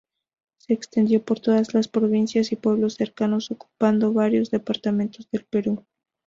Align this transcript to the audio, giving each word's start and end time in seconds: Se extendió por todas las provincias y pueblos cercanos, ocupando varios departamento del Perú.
Se 0.57 0.73
extendió 0.73 1.23
por 1.23 1.41
todas 1.41 1.75
las 1.75 1.87
provincias 1.87 2.51
y 2.51 2.55
pueblos 2.55 2.95
cercanos, 2.95 3.51
ocupando 3.51 4.11
varios 4.13 4.49
departamento 4.49 5.19
del 5.31 5.45
Perú. 5.45 5.85